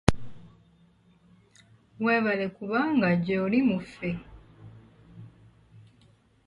Weebale 2.03 2.45
kuba 2.55 2.79
ng'okyali 2.95 3.59
mu 3.67 3.77
ffe. 3.87 4.09